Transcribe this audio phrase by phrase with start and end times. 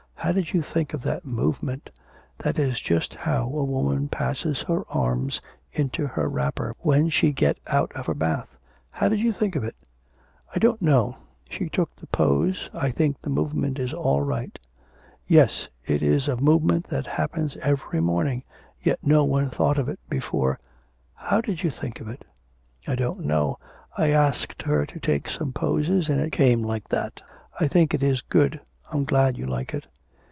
[0.21, 1.89] How did you think of that movement?
[2.37, 7.57] That is just how a woman passes her arms into her wrapper when she get
[7.65, 8.47] out of her bath.
[8.91, 9.75] How did you think of it?'
[10.53, 11.17] 'I don't know.
[11.49, 12.69] She took the pose.
[12.71, 14.59] I think the movement is all right.'
[15.25, 18.43] 'Yes; it is a movement that happens every morning,
[18.79, 20.59] yet no one thought of it before.
[21.15, 22.25] How did you think of it?'
[22.87, 23.57] 'I don't know,
[23.97, 27.23] I asked her to take some poses and it came like that.
[27.59, 28.61] I think it is good.
[28.91, 29.87] I'm glad you like it.'